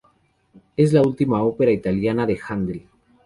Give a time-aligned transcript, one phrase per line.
[0.77, 2.87] Es la última ópera italiana de Händel.